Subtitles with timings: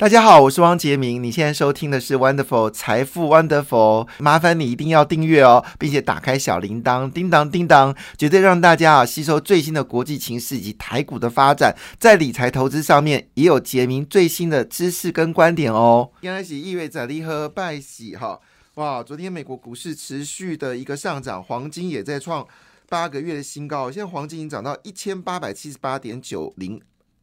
[0.00, 1.22] 大家好，我是汪杰明。
[1.22, 16.10] 你现在收听的是 Wonderful 财富 Wonderful，麻烦你一定要订阅哦，并且打开小铃铛，叮当叮当，绝对让大家啊吸收最新的国际情势以及台股的发展，在理财投资上面也有杰明最新的知识跟观点哦。
[16.22, 18.40] 今天是意味着利和拜喜哈，
[18.76, 22.46] 哇，昨天美国股市持续的一个上涨，黄金也在创
[22.88, 26.80] 八个月的新高，现在黄金已经涨到一千八百七十八点九零。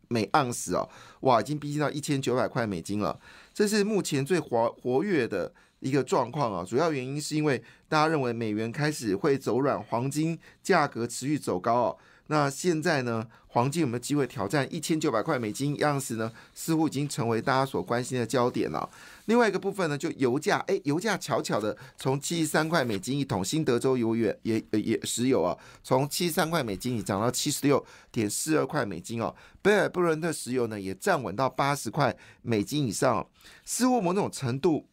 [0.08, 0.88] 每盎司啊，
[1.21, 3.20] 哇，已经逼近到一千九百块美金了。
[3.54, 6.64] 这是目前最活活跃的一个状况啊。
[6.64, 11.98] 主要原因是因为大家认为美元开始会走软，黄金价格持续走高哦。
[12.27, 16.31] 那现在呢，黄金有没有机会挑战一千九百块美金样子呢？
[16.53, 18.89] 似乎已经成为大家所关心的焦点了。
[19.25, 29.33] 另外一个部分呢，就油价，哎，油价巧巧的从七十三块美金一桶，新德州油源也也石油啊，从七十三块美金涨到七十六点四二块美金哦。
[29.61, 33.28] 贝尔布伦特石油呢也站稳到八十块美金以上，
[33.64, 34.88] 似乎某种程度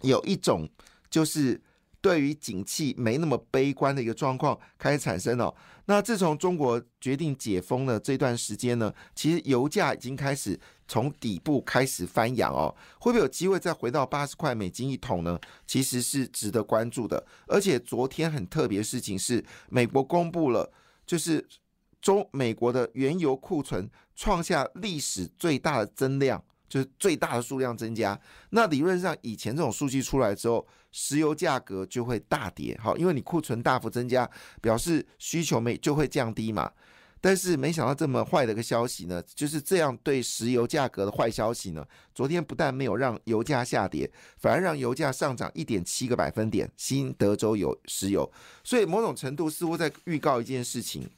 [0.00, 0.68] 有一种
[1.10, 1.60] 就是。
[2.00, 5.54] 对于景气没那么悲观的一个状况开始产生了。
[5.86, 12.74] 那自从中国决定解封的这段时间呢，其实油价已经开始从底部开始翻扬哦。
[13.00, 15.38] 会不会有机会再回到八十块美金一桶呢？
[15.66, 17.26] 其实是值得关注的。
[17.46, 20.72] 而且昨天很特别的事情是，美国公布了，
[21.04, 21.44] 就是
[22.00, 26.42] 中美国的原油库存创下历史最大的增量。
[26.70, 28.18] 就是最大的数量增加，
[28.50, 34.30] 那理论上以前这种数据出来之后，石油价格就会大跌，好，因为你库存大幅增加，
[34.62, 36.70] 表示需求没就会降低嘛。
[37.20, 46.70] 但是没想到这么坏的一个消息呢，就是这样对石油价格的坏消息呢，昨天不但没有让油价下跌，反而让油价上涨一点七个百分点。
[46.76, 48.32] 新德州有石油，
[48.62, 51.10] 所以某种程度似乎在预告一件事情，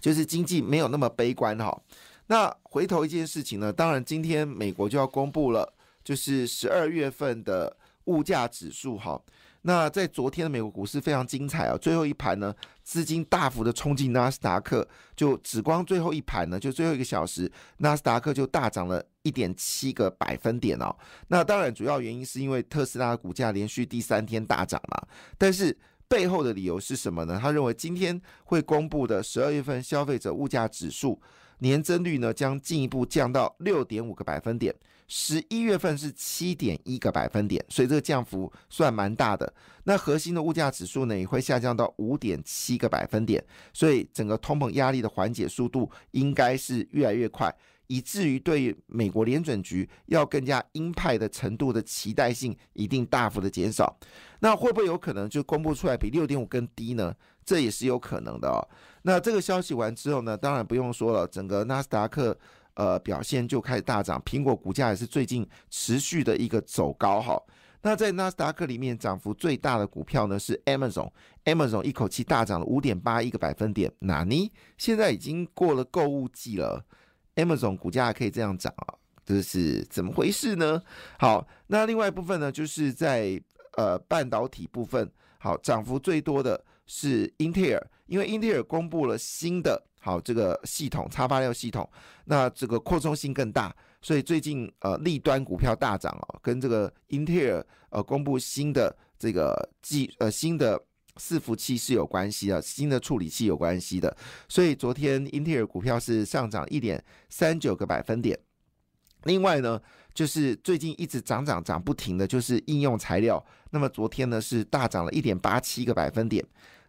[0.00, 1.80] 就是经济没有那么悲观哈。
[2.28, 9.20] 那回头一件事情呢，当然今天美国就要公布了，就是十二月份的物价指数哈。
[9.62, 12.54] 那在昨天的美国股市非常精彩啊，最后一盘呢，
[12.84, 14.86] 资金大幅的冲进纳斯达克，
[15.16, 20.94] 就只光最后一盘呢，就最后一个小时，纳斯达克就大涨了一点七个百分点哦。
[21.26, 25.76] 那当然主要原因是因为特斯拉的股价连续第三天大涨嘛，但是
[26.06, 27.38] 背后的理由是什么呢？
[27.42, 31.20] 他认为今天会公布的十二月份消费者物价指数。
[31.58, 34.74] 年增率呢将进一步降到六点五个百分点，
[35.06, 39.52] 十一月份是七点一个百分点，所以这个降幅算蛮大的。
[39.84, 43.42] 那核心的物价指数呢也会下降到五点七个百分点，
[43.72, 47.54] 所以整个通膨压力的缓解速度应该是越来越快。
[47.90, 53.98] 以至于对美国联准局要更加鹰派的程度的期待性一定大幅的减少，
[54.40, 57.14] 那会不会有可能就公布出来比六点五更低呢？
[57.48, 58.60] 这也是有可能的哦。
[59.00, 62.36] 那这个消息完之后呢，当然不用说了，整个纳斯达克
[62.74, 67.42] 呃表现就开始大涨，苹果股价也是最近持续的一个走高哈。
[67.80, 76.84] 那在纳斯达克里面涨幅最大的股票呢是 Amazon，Amazon 一口气大涨了五点八一个百分点，哪尼现在已经过了购物季了。
[77.36, 78.94] Amazon 股价可以这样涨啊，
[79.24, 80.82] 这是怎么回事呢？
[81.18, 83.40] 好，那另外一部分呢，就是在
[83.76, 85.08] 呃半导体部分，
[85.38, 91.88] 好，涨幅最多的是英特尔，因为英特尔公布了新的好这个系统叉八六系统，
[92.24, 93.72] 那这个扩充性更大，
[94.02, 100.82] 所以最近呃利端股票大涨哦，跟这个英特尔呃公布新的这个技呃新的。
[101.20, 104.16] 伺服器是有关系的，新的处理器有关系的，
[104.48, 108.38] 所以昨天英特尔股票是上涨一点三九个百分点。
[109.24, 109.82] 另外呢，
[110.14, 116.46] 就是最近一直涨涨涨不停的就是应用材料，那么昨天呢是大涨了一点八七个百分点。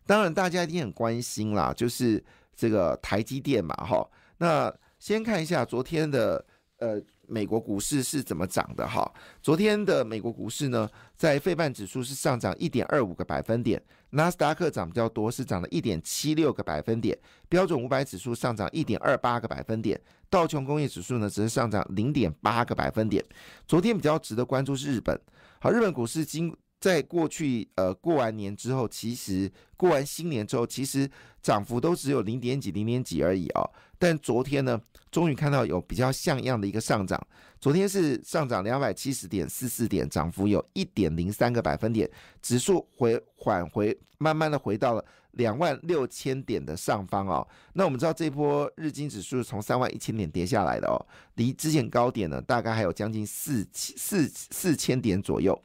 [0.10, 2.24] 当然大家一定很关心啦，就是
[2.56, 4.10] 这个台积电嘛，哈。
[4.40, 6.44] 那先看一下昨天的
[6.80, 7.00] 呃。
[7.32, 8.88] 美国股市是怎么涨的？
[8.88, 9.08] 哈，
[9.40, 17.16] 昨天的美国股市呢，在费半指数是上涨一点二五个百分点，纳斯达克涨比较多，是涨了一点七六个百分点，
[17.48, 23.24] 标准五百指数上涨一点二八个百分点，道琼工业指数呢只是上涨零点八个百分点。
[23.68, 25.16] 昨天比较值得关注是日本，
[25.62, 31.10] 好，日本股市经在过去呃过完年之后，其实过完新年之后，其实
[31.42, 33.70] 涨幅都只有零点几、零点几而已哦。
[33.98, 34.80] 但昨天呢，
[35.12, 37.22] 终于看到有比较像样的一个上涨。
[37.60, 42.10] 昨天是上涨两百七十点四四点，涨幅有一点零三个百分点，
[42.42, 47.48] 指数回缓回，慢慢的回到了两万六千点的上方哦。
[47.74, 50.98] 那我们知道这波日经指数从三万一千点跌下来的哦，
[51.36, 55.60] 离之前高点呢，大概还有将近四四四千点左右。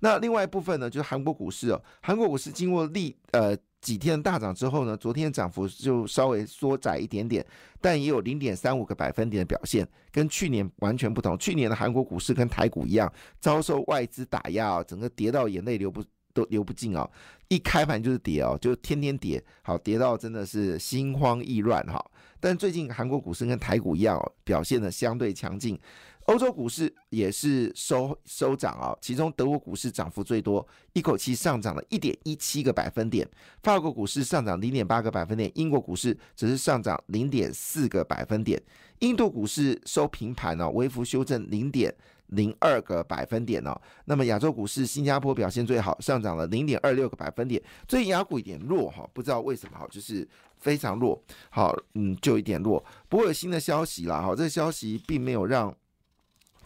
[0.00, 7.44] 那另外一部分呢，就是韩国股市哦，韩国股市经过历呃几天大涨之后呢，昨天涨幅就稍微缩窄一点点，
[7.80, 11.38] 但也有零点三五个百分点的表现，跟去年完全不同。
[11.38, 17.08] 去年的韩国股市跟台股一样，遭受外资打压啊，整个跌到眼泪流不都流不尽啊，
[17.48, 22.04] 一开盘就是跌哦，就天天跌，好跌到真的是心慌意乱哈。
[22.40, 25.78] 但最近韩国股市跟台股一样哦，表现的相对强劲。
[26.26, 33.26] 欧洲股市也是收收涨啊，其中德国股市涨幅最多，一口气上涨了一点一七个百分点；
[33.60, 38.56] 法国股市上涨零点八个百分点；英国股市只是上涨零点四个百分点；
[39.00, 41.92] 印度股市收平盘哦，微幅修正零点
[42.32, 43.80] 零二个百分点哦。
[44.04, 47.62] 那么亚洲股市，新加坡表现最好，上涨了零点二六个百分点。
[47.88, 51.18] 最近雅股有点弱哈，不知道为什么哈，就是非常弱。
[51.50, 52.84] 好，嗯，就一点弱。
[53.08, 55.74] 不过有新的消息啦，哈，这个消息并没有让。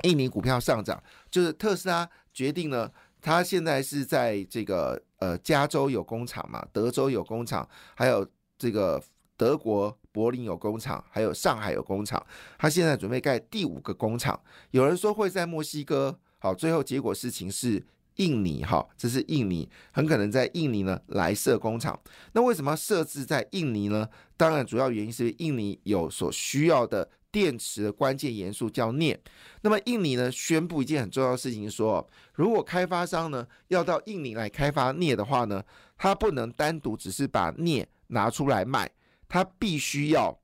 [0.03, 2.87] 印尼股票上涨，就是特斯拉决定呢，
[3.23, 8.25] 它现在是在这个呃加州有工厂嘛，德州有工厂，还有
[8.59, 9.03] 这个
[9.39, 12.25] 德国柏林有工厂，还有上海有工厂，
[12.59, 14.41] 他现在准备盖第五个工厂。
[14.71, 17.85] 有人说会在墨西哥，好，最后结果事情是。
[18.17, 22.01] 印尼哈，这是印尼，很可能在印尼呢来设工厂。
[22.33, 24.09] 那为什么要设置在印尼呢？
[24.39, 29.21] 当然，主要原因是印尼有所需要的电池的关键元素叫镍。
[29.61, 35.63] 那么印尼呢宣布一件很重要的事情，说如果开发商呢要到印尼来开发镍的话呢，
[35.99, 38.91] 他不能单独只是把镍拿出来卖，
[39.29, 40.39] 他必须要，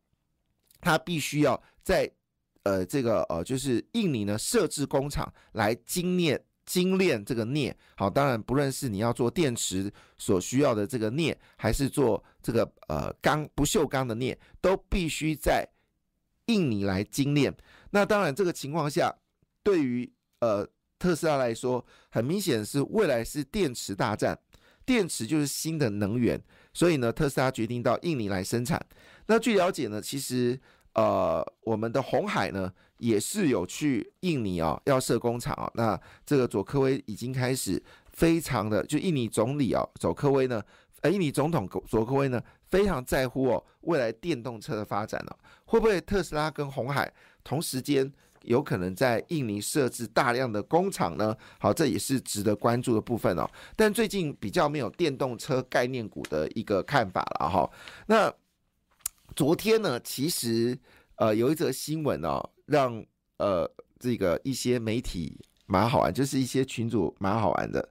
[0.80, 2.10] 他必须要在
[2.62, 6.42] 呃这个呃就是印尼呢设置工厂来精炼。
[6.64, 15.68] 精炼这个镍，好，当然不论是你要做电池所需要的这个镍，还是做这个呃钢不锈钢的镍，都必须在
[16.46, 17.52] 印尼来精炼。
[17.90, 19.12] 那当然这个情况下，
[19.64, 20.64] 对于呃
[21.00, 24.38] 特斯拉来说，很明显是未来是电池大战，
[24.84, 26.40] 电池就是新的能源，
[26.72, 28.80] 所以呢，特斯拉决定到印尼来生产。
[29.26, 30.60] 那据了解呢，其实。
[30.94, 35.70] 呃，我们的红海呢也是有去印尼啊，要设工厂啊。
[35.72, 37.82] 那这个佐科威已经开始
[38.12, 40.62] 非常的，就印尼总理啊，佐科威呢，
[41.00, 42.38] 呃，印尼总统佐科威呢
[42.68, 45.34] 非常在乎哦未来电动车的发展呢，
[45.64, 47.10] 会不会特斯拉跟红海
[47.42, 48.12] 同时间
[48.44, 51.36] 有可能在印尼设置大量的工厂呢？
[51.58, 53.48] 好，这也是值得关注的部分哦。
[53.76, 57.70] 但最近比较没有电动车概念股的一个看法了哈。
[58.06, 58.32] 那。
[59.34, 60.78] 昨天呢，其实
[61.16, 63.02] 呃有一则新闻哦，让
[63.38, 63.66] 呃
[63.98, 67.88] 这个一些媒体蛮好玩，就是一些群主蛮好玩的。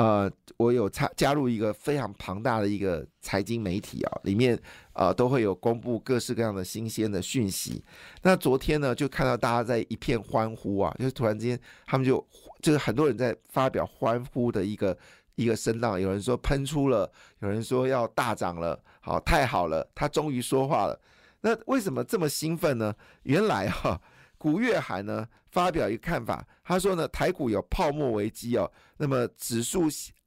[0.00, 4.58] 呃，我有加加入一个非常庞大的一个财经媒体啊，里面
[4.94, 7.84] 呃都会有公布各式各样的新鲜的讯息。
[8.22, 12.26] 那昨天呢，就看到大家在一片欢呼啊，就是突然之间他们就
[12.62, 14.96] 就是很多人在发表欢呼的一个。
[15.36, 21.00] 一个声浪，有人说喷出了，有人说要大涨了，好，太好了，他终于说话了。
[21.40, 22.94] 那为什么这么兴奋呢？
[23.22, 23.98] 原来哈，
[24.40, 29.82] 古月涵呢发表一个看法，他说呢，台股有泡沫危机哦，那么指数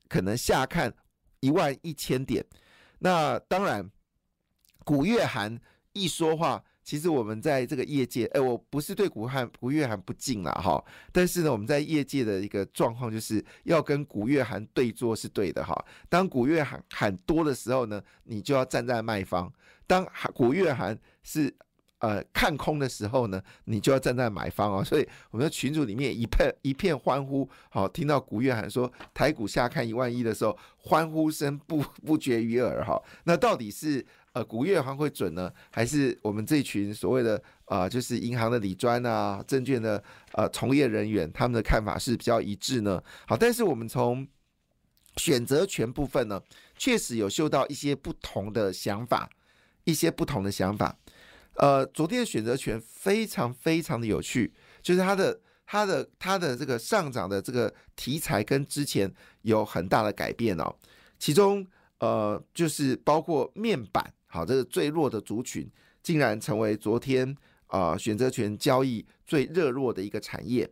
[0.07, 0.94] 可能下看
[1.39, 2.45] 一万一千点。
[3.00, 3.89] 那当然，
[4.86, 5.60] 古月涵
[5.94, 6.63] 一说话。
[6.83, 15.74] 其实我们在这个业界，哎，我不是对古汉古月涵不敬了哈，但是呢，我们在业界的一个状况就是要跟古月涵对坐是对的哈。
[16.07, 19.50] 当古月涵喊多的时候呢，你就要站在卖方；
[19.88, 20.06] 当
[20.36, 21.51] 古月涵是。
[22.04, 24.84] 呃，看空的时候呢，你就要站在买方哦。
[24.84, 33.01] 所以我们的群组里面一片一片欢呼，好，听到古月涵说台股下看一万一的时候，欢呼声不不绝于耳哈。
[33.24, 43.01] 那到底是呃古月涵会准呢，还是我们这群所谓的啊，就是银行的理专啊、证券的呃从业人员他们的看法是比较一致呢？
[43.25, 44.27] 好，但是我们从
[45.16, 46.42] 选择权部分呢，
[46.77, 49.30] 确实有嗅到一些不同的想法，
[49.86, 50.98] 一些不同的想法。
[51.55, 60.75] 呃，昨天的选择权非常非常的有趣，就是它的它的它的这个上涨的这个题材跟之前有很大的改变哦。
[61.19, 61.65] 其中
[62.00, 65.69] 呃，就是包括面板，好，这个最弱的族群，
[66.01, 67.36] 竟然成为昨天
[67.67, 70.67] 啊选择权交易最热络的一个产业。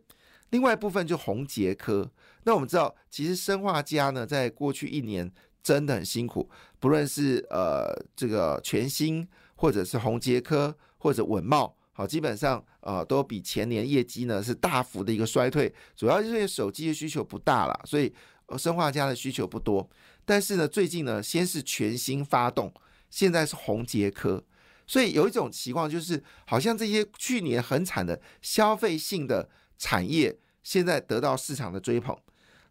[0.50, 2.10] 另外一部分就红杰科，
[2.42, 9.28] 那我们知道，其实生化家呢，在过去一年真的很辛苦，不论是呃这个全新。
[9.62, 18.12] 或者是宏杰科或者稳茂，好，基本上呃都比前年业绩呢是大幅的一个衰退，主要就是手机的需求不大了，所以
[18.58, 19.88] 生化家的需求不多。
[20.24, 22.74] 但是呢，最近呢先是全新发动，
[23.08, 24.42] 现在是宏杰科，
[24.84, 32.18] 所以有一种情况就是，好像这些去年很惨的消费性的产业，现在得到市场的追捧。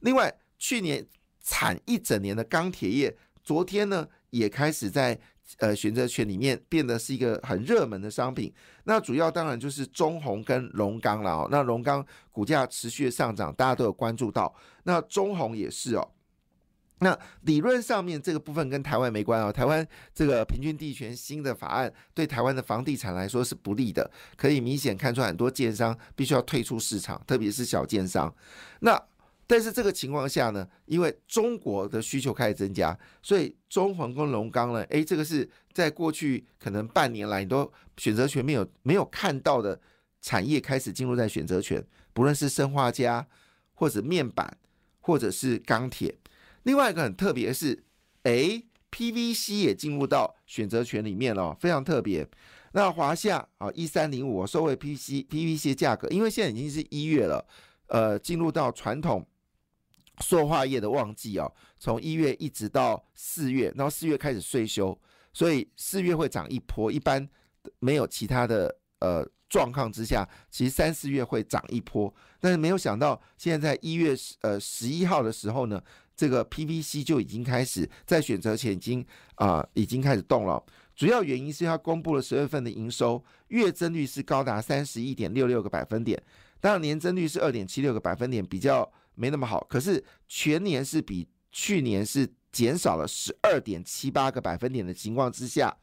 [0.02, 1.08] 另外，去年
[1.40, 3.18] 惨一整年的钢铁业。
[3.44, 5.20] 昨天呢也开始在
[5.58, 8.54] 呃选择权里面变得是一个很热门的商品。
[8.84, 11.48] 那主要当然就是中红跟龙钢了哦。
[11.52, 14.54] 那龙钢股价持续上涨，大家都有关注到。
[14.84, 16.12] 那中红也是哦。
[17.04, 28.32] 那理论上面这个部分跟台湾没关哦，台湾这个平均地权新的法案对台湾的房地产来说是不利的，可以明显看出很多建商必须要退出市场，特别是小建商。
[28.82, 29.02] 那
[29.52, 39.78] 但是这个情况下呢，因为中国的需求开始增加，所以中环跟龙钢呢，诶，这个是在过去可能半年来你都选择权没有没有看到的
[40.22, 43.28] 产业开始进入在选择权，不论是生化家
[43.74, 44.58] 或者面板
[45.02, 46.18] 或者是钢铁。
[46.64, 47.84] 另外一个很特别的是，
[48.24, 52.26] 哎，PVC 也进入到选择权里面了，非常特别。
[52.72, 57.46] 那华夏啊，一三零五收回 PVC PVC 价格，因为现在已经是一月了，
[57.88, 59.28] 呃，进入到传统
[60.22, 64.98] 塑化业的旺季哦，从一月一直到四月，然后四月开始税收，
[65.34, 67.28] 所以四月会涨一波，一般
[67.80, 69.28] 没有其他的呃。
[69.52, 75.84] 状况之下，其实三四月会涨一波，但是没有想到现在在一月呃十一号的时候呢，
[76.16, 80.64] 这个 PVC 就已经开始在选择前已经啊已经开始动了。
[80.96, 86.24] 主要原因是它公布了十月份的营收月增率是高达三十一点六六个百分点，
[86.62, 89.66] 当然年增率是二点七六个百分点，比较没那么好。
[89.70, 95.76] 可是全年是比去年是减少了十二点七八个百分点的情况之下。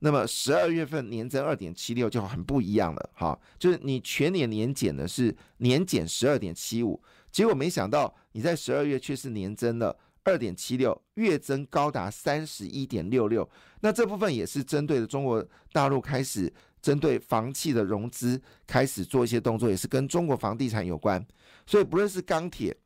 [0.00, 13.50] 那么十二月份年增二点七六就很不一样了，哈，就是你全年年减的是年减十二点七五，结果没想到你在十二月却是年增了二点七六，月增高达三十一点六六。
[13.80, 21.24] 那这部分也是针对的中国大陆开始针对房企的融资开始做一些动作，也是跟中国房地产有关。
[21.66, 22.76] 所以不论是钢铁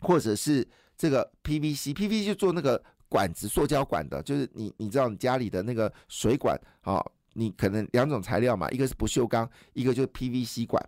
[0.00, 0.66] 或者是
[0.96, 2.82] 这个 PVC，PVC 就做那个。
[3.12, 10.80] 管子，塑胶管的，就是你，你知道你家里的那个水管啊，你可能两种材料嘛，一个是不锈钢，一个就是 PVC 管。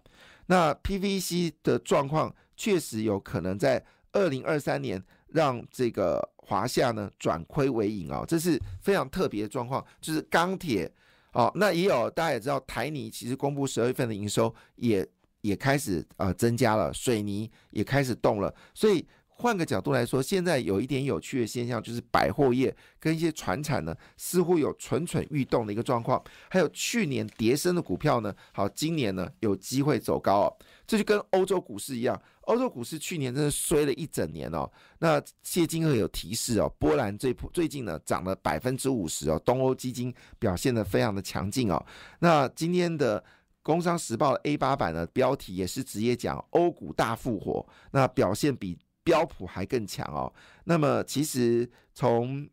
[0.46, 9.84] 那 PVC 的状况确实有可能在二零二三年让这个华夏呢转亏为盈啊，这是非常特别的状况。
[10.00, 10.88] 就是钢铁
[11.32, 15.06] 哦，那也有大家也知道，台泥其实公布十二月份的营收也
[15.40, 19.06] 也开始呃增加了，水泥也开始动了，所以。
[19.34, 26.22] 换个角度来说，现在有一点有趣的现象，就是百货业跟一些船产呢，似乎有蠢蠢欲动的一个状况。
[26.48, 30.56] 还有去年跌升的股票呢，好，今年呢有机会走高哦。
[30.86, 34.70] 这就跟欧洲股市一样，欧洲股市去年真的衰了一整年哦。
[34.98, 41.84] 那谢金鹤有提示哦，波兰最最近呢涨了百分之五十哦，东欧基金表现的非常的强劲哦。
[42.18, 43.22] 那今天的
[43.62, 48.78] 工商时报 A 八版的标题也是直接讲欧股大复活，那表现比。
[49.04, 50.32] 标普还更强哦。
[50.62, 52.48] 那么其实从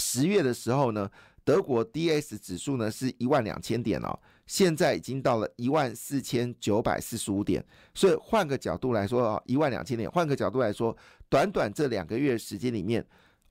[0.00, 1.08] 十月的时候呢，
[1.44, 7.64] 德国 D S 指数呢是一万两千点哦，现在已经到了一万四千九百四十五点。
[7.94, 10.96] 所以换个角度来说啊，一万两千点，换个角度来说，
[11.28, 13.06] 短短这两个月时间里面，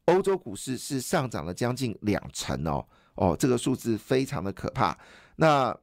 [0.06, 2.86] 欧洲股市是上涨了将近两成哦。
[3.16, 4.98] 哦，这个数字非常的可怕。
[5.36, 5.78] 那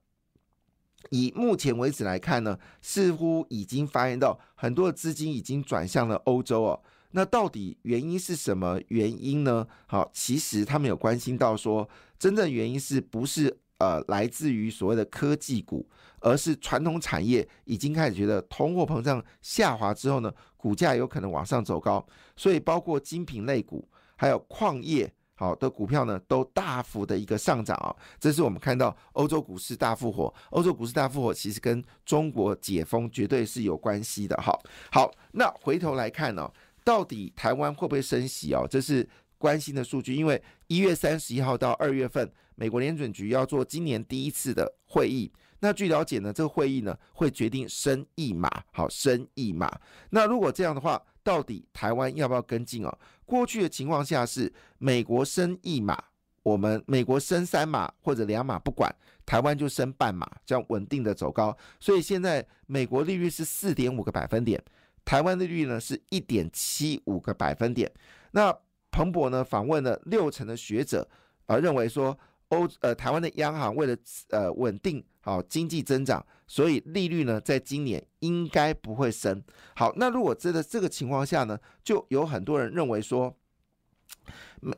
[1.11, 6.83] 以目前为止来看呢，似乎已经发现到很多的资金已经转向了欧洲哦。
[7.12, 9.67] 那到底原因是什么原因呢？
[9.87, 11.88] 好，其实他们有关心到说，
[12.19, 15.88] 真正原因是不是呃来自于所谓的科技股，
[16.20, 22.06] 而是传统产业已经开始觉得通货膨胀下滑之后呢，股价有可能往上走高，
[22.37, 25.12] 所以包括精品类股还有矿业。
[25.40, 30.35] 好的股票呢，都大幅的一个上涨啊，这是我们看到欧洲股市大复活。
[30.50, 34.35] 欧洲股市大复活其实跟中国解封绝对是有关系的。
[34.38, 34.52] 哈，
[34.90, 36.50] 好，那回头来看呢，
[36.82, 38.66] 到底台湾会不会升息哦？
[38.68, 39.08] 这是
[39.38, 42.28] 关心的数据，因为一月三十一号到二月份，
[42.59, 45.33] 美国联准局要做今年第一次的会议。
[45.61, 49.71] 那据了解呢，这个会议呢会决定升一码，好，升一码。
[50.11, 52.99] 那如果这样的话，到底台湾要不要跟进哦？
[53.25, 55.97] 过去的情况下是美国升一码，
[56.43, 58.93] 我们美国升三码或者两码不管，
[59.25, 61.57] 台湾就升半码，这样稳定的走高。
[61.79, 64.61] 所以现在美国利率是四点五个百分点，
[65.05, 67.91] 台湾利率呢是一点七五个百分点。
[68.31, 68.57] 那
[68.91, 71.09] 彭博呢访问了六成的学者，
[71.47, 72.17] 而认为说
[72.49, 73.97] 欧呃台湾的央行为了
[74.31, 75.05] 呃稳定。
[75.21, 79.43] 好，经济增长，所以利率呢，在今年应该不会升。
[79.76, 83.37] 好，那如果真的这个情况下呢，就有很多人认为说，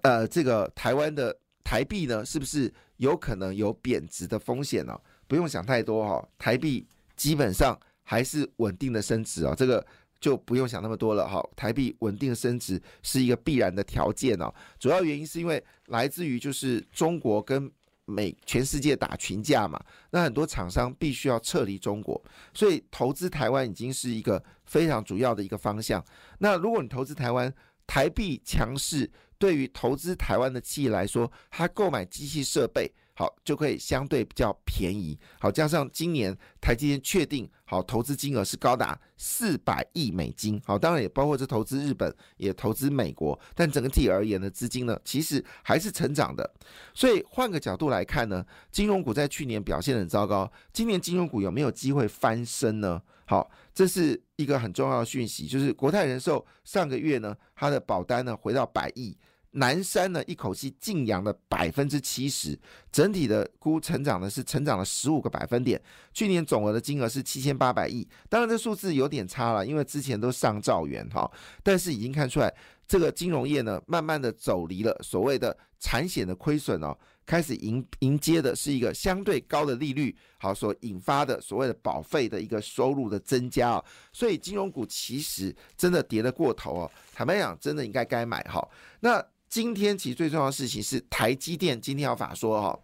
[0.03, 5.01] 呃，这个台湾的台币呢，是不是有可能有贬值的风险呢？
[5.29, 6.85] 不用想太多哈，台币
[7.15, 9.55] 基本上还是稳定的升值啊。
[9.55, 9.87] 这个
[10.21, 11.43] 就不用想那么多了哈。
[11.57, 14.53] 台币稳定升值是一个必然的条件哦。
[14.79, 17.71] 主要原因是因为来自于就是中国跟
[18.05, 22.21] 美全世界打群架嘛，那很多厂商必须要撤离中国，
[22.53, 26.05] 所以投资台湾已经是一个非常主要的一个方向。
[26.39, 27.53] 那如果你投资台湾，
[27.87, 32.93] 台币强势，对于投资台湾的企业来说，它购买机器设备。
[33.15, 35.19] 好，就可以相对比较便宜。
[35.39, 40.59] 好，加上今年台积电确定好投资金额是高达四百亿美金。
[40.65, 43.39] 好，当然也包括这投资日本，也投资美国。
[43.55, 46.51] 但整体而言的资金呢，其实还是成长的。
[46.95, 53.03] 所以换个角度来看呢，金融股在去年表现很糟糕，今年金融股有没有机会翻身呢？
[53.27, 59.17] 好，这是一个很重要的讯息，就是国泰人寿上个月呢，它的保单呢回到百亿。
[59.53, 62.59] 南山呢，一口气净扬了百分之七十，
[62.93, 65.81] 整体的估成长呢是成长了十五个百分点。
[66.13, 71.31] 去年总额的金额是七千八百亿，当然这数字有点差了，因为之前都上兆元哈。
[71.63, 72.55] 但是已经看出来，
[72.87, 83.85] 这个金融业呢，慢慢的走离了所谓的产险的亏损哦，开始迎迎接的是一个相对高的利率，好所引发的所谓的保费的一个收入的增加哦。
[84.13, 88.65] 所以金融股其实真的跌得过头哦，坦白讲，真的应该该买哈。
[89.01, 92.79] 那今天其实最重要的事情是台积电今天要法说哈，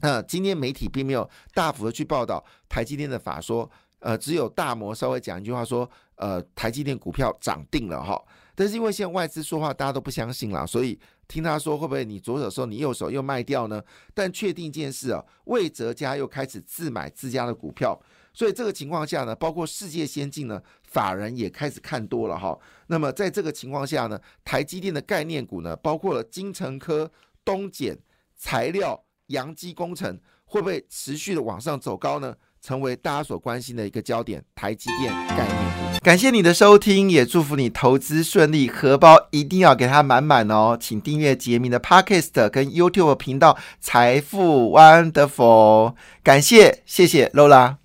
[0.00, 3.68] 那今天媒体并没有大幅的去报道台积电的法说，
[3.98, 8.16] 呃，只有大摩稍微讲一句话说，呃，台积电股票涨定了哈，
[8.54, 13.82] 但是因为现在外资说话大家都不相信了，所以听他说会不会你左手收你右手又卖掉呢？
[14.14, 18.00] 但确定一件事啊，魏哲家又开始自买自家的股票。
[18.32, 22.58] 所以这个情况下呢，包括世界先进呢，法人也开始看多了哈。
[22.86, 27.10] 那么在这个情况下呢，台积电的概念股呢，包括了金城科、
[27.44, 27.98] 东碱、
[28.36, 32.34] 材料、阳基工程，会不会持续的往上走高呢？
[32.62, 34.44] 成为大家所关心的一个焦点。
[34.54, 35.98] 台积电概念股。
[36.02, 40.76] 感谢你的收听，也祝福你投资顺利，荷包一定要给它满满哦。
[40.78, 45.94] 请订阅杰明的 Podcast 跟 YouTube 频道财富 Wonderful。
[46.22, 47.79] 感谢，谢谢 Lola。